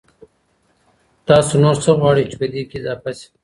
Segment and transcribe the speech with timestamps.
[1.27, 3.27] تاسو نور څه غواړئ چي پدې کي اضافه سي؟